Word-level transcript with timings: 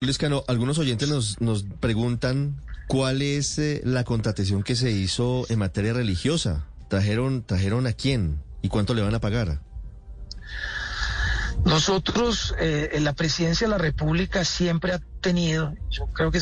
Lescano, 0.00 0.44
algunos 0.46 0.78
oyentes 0.78 1.08
nos, 1.08 1.40
nos 1.40 1.64
preguntan 1.64 2.62
cuál 2.86 3.20
es 3.20 3.58
eh, 3.58 3.80
la 3.84 4.04
contratación 4.04 4.62
que 4.62 4.76
se 4.76 4.92
hizo 4.92 5.44
en 5.48 5.58
materia 5.58 5.92
religiosa. 5.92 6.66
¿Trajeron, 6.88 7.42
¿Trajeron 7.42 7.88
a 7.88 7.92
quién? 7.92 8.40
¿Y 8.62 8.68
cuánto 8.68 8.94
le 8.94 9.02
van 9.02 9.16
a 9.16 9.20
pagar? 9.20 9.60
Nosotros, 11.64 12.54
eh, 12.60 12.96
la 13.00 13.12
presidencia 13.14 13.66
de 13.66 13.72
la 13.72 13.78
República 13.78 14.44
siempre 14.44 14.92
ha 14.92 15.00
tenido, 15.20 15.74
yo 15.90 16.06
creo 16.12 16.30
que 16.30 16.38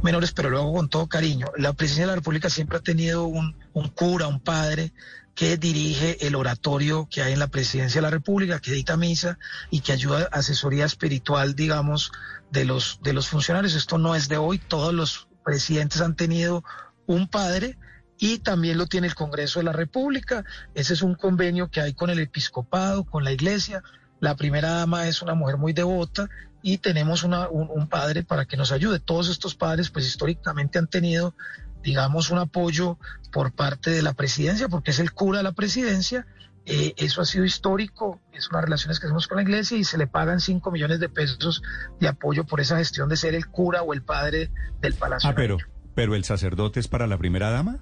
menores, 0.00 0.30
pero 0.30 0.48
luego 0.48 0.72
con 0.72 0.88
todo 0.88 1.08
cariño, 1.08 1.48
la 1.56 1.72
presidencia 1.72 2.04
de 2.04 2.12
la 2.12 2.16
República 2.16 2.48
siempre 2.48 2.78
ha 2.78 2.82
tenido 2.82 3.24
un 3.24 3.56
cura, 3.96 4.28
un 4.28 4.38
padre 4.38 4.92
que 5.40 5.56
dirige 5.56 6.26
el 6.26 6.34
oratorio 6.34 7.08
que 7.10 7.22
hay 7.22 7.32
en 7.32 7.38
la 7.38 7.46
presidencia 7.46 7.98
de 7.98 8.02
la 8.02 8.10
República, 8.10 8.60
que 8.60 8.72
dicta 8.72 8.98
misa 8.98 9.38
y 9.70 9.80
que 9.80 9.92
ayuda 9.92 10.28
a 10.30 10.40
asesoría 10.40 10.84
espiritual, 10.84 11.54
digamos, 11.54 12.12
de 12.50 12.66
los, 12.66 13.00
de 13.02 13.14
los 13.14 13.28
funcionarios. 13.28 13.74
Esto 13.74 13.96
no 13.96 14.14
es 14.14 14.28
de 14.28 14.36
hoy, 14.36 14.58
todos 14.58 14.92
los 14.92 15.28
presidentes 15.42 16.02
han 16.02 16.14
tenido 16.14 16.62
un 17.06 17.26
padre 17.26 17.78
y 18.18 18.40
también 18.40 18.76
lo 18.76 18.84
tiene 18.84 19.06
el 19.06 19.14
Congreso 19.14 19.60
de 19.60 19.64
la 19.64 19.72
República. 19.72 20.44
Ese 20.74 20.92
es 20.92 21.00
un 21.00 21.14
convenio 21.14 21.70
que 21.70 21.80
hay 21.80 21.94
con 21.94 22.10
el 22.10 22.18
episcopado, 22.18 23.04
con 23.04 23.24
la 23.24 23.32
iglesia. 23.32 23.82
La 24.20 24.36
primera 24.36 24.72
dama 24.72 25.08
es 25.08 25.22
una 25.22 25.32
mujer 25.32 25.56
muy 25.56 25.72
devota 25.72 26.28
y 26.60 26.76
tenemos 26.76 27.22
una, 27.22 27.48
un, 27.48 27.70
un, 27.70 27.88
padre 27.88 28.24
para 28.24 28.44
que 28.44 28.58
nos 28.58 28.72
ayude. 28.72 29.00
Todos 29.00 29.30
estos 29.30 29.54
padres, 29.54 29.88
pues 29.88 30.06
históricamente 30.06 30.78
han 30.78 30.86
tenido, 30.86 31.34
digamos, 31.82 32.30
un 32.30 32.38
apoyo 32.38 32.98
por 33.32 33.52
parte 33.52 33.90
de 33.90 34.02
la 34.02 34.12
presidencia, 34.14 34.68
porque 34.68 34.90
es 34.90 34.98
el 34.98 35.12
cura 35.12 35.38
de 35.38 35.44
la 35.44 35.52
presidencia. 35.52 36.26
Eh, 36.66 36.94
eso 36.98 37.22
ha 37.22 37.24
sido 37.24 37.44
histórico, 37.44 38.20
es 38.32 38.50
unas 38.50 38.64
relaciones 38.64 39.00
que 39.00 39.06
hacemos 39.06 39.26
con 39.26 39.36
la 39.36 39.42
iglesia 39.42 39.78
y 39.78 39.84
se 39.84 39.96
le 39.96 40.06
pagan 40.06 40.40
5 40.40 40.70
millones 40.70 41.00
de 41.00 41.08
pesos 41.08 41.62
de 41.98 42.08
apoyo 42.08 42.44
por 42.44 42.60
esa 42.60 42.76
gestión 42.76 43.08
de 43.08 43.16
ser 43.16 43.34
el 43.34 43.46
cura 43.46 43.82
o 43.82 43.94
el 43.94 44.02
padre 44.02 44.50
del 44.80 44.94
palacio. 44.94 45.30
Ah, 45.30 45.34
pero, 45.34 45.56
pero 45.94 46.14
el 46.14 46.24
sacerdote 46.24 46.78
es 46.78 46.86
para 46.86 47.06
la 47.06 47.16
primera 47.16 47.50
dama. 47.50 47.78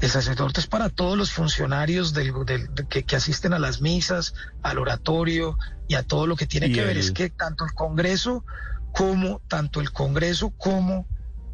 El 0.00 0.08
sacerdote 0.08 0.60
es 0.60 0.66
para 0.66 0.88
todos 0.88 1.16
los 1.16 1.30
funcionarios 1.30 2.14
del, 2.14 2.32
del, 2.46 2.70
que, 2.88 3.04
que, 3.04 3.16
asisten 3.16 3.52
a 3.52 3.58
las 3.58 3.82
misas, 3.82 4.34
al 4.62 4.78
oratorio 4.78 5.58
y 5.88 5.94
a 5.94 6.02
todo 6.02 6.26
lo 6.26 6.36
que 6.36 6.46
tiene 6.46 6.72
que 6.72 6.80
el... 6.80 6.86
ver. 6.86 6.96
Es 6.96 7.10
que 7.10 7.28
tanto 7.28 7.66
el 7.66 7.74
Congreso 7.74 8.44
como, 8.92 9.40
tanto 9.46 9.80
el 9.80 9.92
Congreso 9.92 10.50
como 10.50 11.06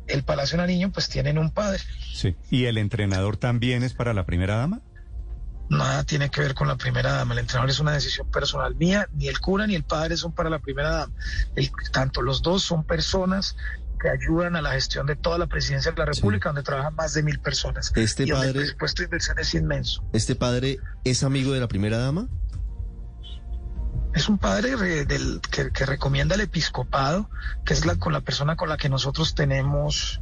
el 0.07 0.23
Palacio 0.23 0.57
Nariño, 0.59 0.91
pues 0.93 1.09
tienen 1.09 1.39
un 1.39 1.51
padre. 1.51 1.81
Sí. 2.13 2.37
¿Y 2.51 2.67
el 2.67 2.79
entrenador 2.79 3.37
también 3.37 3.83
es 3.83 3.95
para 3.95 4.15
la 4.15 4.27
primera 4.27 4.57
dama? 4.57 4.81
Nada 5.71 6.05
tiene 6.05 6.31
que 6.31 6.41
ver 6.43 6.55
con 6.55 6.69
la 6.69 6.77
primera 6.77 7.13
dama. 7.13 7.33
El 7.33 7.41
entrenador 7.41 7.71
es 7.71 7.81
una 7.81 7.93
decisión 7.93 8.31
personal 8.31 8.75
mía. 8.75 9.09
Ni 9.15 9.29
el 9.29 9.41
cura 9.41 9.67
ni 9.67 9.75
el 9.75 9.85
padre 9.85 10.17
son 10.17 10.33
para 10.33 10.51
la 10.51 10.59
primera 10.59 10.91
dama. 10.91 11.13
El, 11.57 11.71
tanto 11.91 12.23
los 12.23 12.43
dos 12.43 12.63
son 12.63 12.85
personas 12.85 13.57
que 14.01 14.11
ayudan 14.11 14.57
a 14.57 14.63
la 14.63 14.73
gestión 14.73 15.07
de 15.07 15.17
toda 15.17 15.39
la 15.39 15.47
presidencia 15.47 15.93
de 15.93 15.99
la 15.99 16.05
República, 16.05 16.51
sí. 16.51 16.55
donde 16.55 16.63
trabajan 16.63 16.95
más 16.95 17.15
de 17.15 17.23
mil 17.23 17.39
personas. 17.39 17.91
Este 17.97 18.25
y 18.25 18.33
padre, 18.33 18.49
el 18.49 18.55
presupuesto 18.55 19.03
de 19.03 19.05
inversión 19.07 19.39
es 19.39 19.55
inmenso. 19.55 20.05
¿Este 20.13 20.35
padre 20.35 20.79
es 21.05 21.23
amigo 21.23 21.53
de 21.53 21.61
la 21.61 21.69
primera 21.69 21.97
dama? 21.97 22.29
Es 24.15 24.29
un 24.29 24.39
padre 24.39 24.77
re, 24.77 25.05
del, 25.05 25.41
que, 25.51 25.71
que, 25.71 25.87
recomienda 25.87 26.37
el 26.37 26.43
episcopado, 26.43 27.29
que 27.65 27.75
es 27.75 27.85
la, 27.85 27.97
con 27.97 28.13
la 28.13 28.21
persona 28.21 28.57
con 28.57 28.69
la 28.69 28.77
que 28.77 28.89
nosotros 28.89 29.35
tenemos 29.35 30.21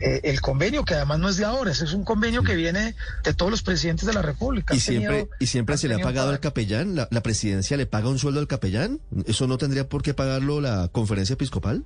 eh, 0.00 0.20
el 0.24 0.40
convenio, 0.40 0.84
que 0.84 0.94
además 0.94 1.18
no 1.18 1.28
es 1.28 1.36
de 1.36 1.44
ahora, 1.44 1.70
es 1.70 1.92
un 1.92 2.04
convenio 2.04 2.42
que 2.42 2.56
viene 2.56 2.96
de 3.22 3.34
todos 3.34 3.50
los 3.50 3.62
presidentes 3.62 4.06
de 4.06 4.14
la 4.14 4.22
República. 4.22 4.74
¿Y 4.74 4.80
siempre, 4.80 5.16
tenido, 5.16 5.36
¿y 5.38 5.46
siempre 5.46 5.76
se 5.76 5.88
le 5.88 5.94
ha 5.94 5.98
pagado 5.98 6.30
al 6.30 6.40
capellán? 6.40 6.96
¿La, 6.96 7.06
¿La 7.10 7.22
presidencia 7.22 7.76
le 7.76 7.84
paga 7.86 8.08
un 8.08 8.18
sueldo 8.18 8.40
al 8.40 8.46
capellán? 8.46 9.00
¿Eso 9.26 9.46
no 9.46 9.58
tendría 9.58 9.88
por 9.88 10.02
qué 10.02 10.14
pagarlo 10.14 10.60
la 10.60 10.88
conferencia 10.88 11.34
episcopal? 11.34 11.84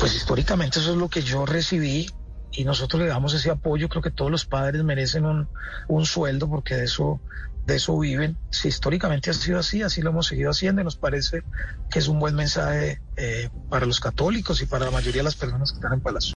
Pues 0.00 0.16
históricamente 0.16 0.80
eso 0.80 0.92
es 0.92 0.96
lo 0.96 1.08
que 1.08 1.22
yo 1.22 1.44
recibí 1.44 2.10
y 2.52 2.64
nosotros 2.64 3.02
le 3.02 3.08
damos 3.08 3.34
ese 3.34 3.50
apoyo. 3.50 3.88
Creo 3.88 4.02
que 4.02 4.10
todos 4.10 4.30
los 4.30 4.44
padres 4.44 4.84
merecen 4.84 5.24
un, 5.24 5.48
un 5.88 6.06
sueldo 6.06 6.48
porque 6.48 6.76
de 6.76 6.84
eso, 6.84 7.20
de 7.66 7.76
eso 7.76 7.98
viven. 7.98 8.36
Si 8.50 8.68
históricamente 8.68 9.30
ha 9.30 9.34
sido 9.34 9.58
así, 9.58 9.82
así 9.82 10.02
lo 10.02 10.10
hemos 10.10 10.26
seguido 10.26 10.50
haciendo 10.50 10.80
y 10.80 10.84
nos 10.84 10.96
parece 10.96 11.42
que 11.90 11.98
es 11.98 12.08
un 12.08 12.18
buen 12.18 12.34
mensaje 12.34 13.00
eh, 13.16 13.48
para 13.68 13.86
los 13.86 14.00
católicos 14.00 14.60
y 14.62 14.66
para 14.66 14.84
la 14.84 14.90
mayoría 14.90 15.20
de 15.20 15.24
las 15.24 15.36
personas 15.36 15.72
que 15.72 15.76
están 15.76 15.94
en 15.94 16.00
Palacio. 16.00 16.30